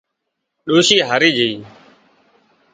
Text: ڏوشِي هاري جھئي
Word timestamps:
ڏوشِي 0.65 0.97
هاري 1.07 1.29
جھئي 1.37 1.53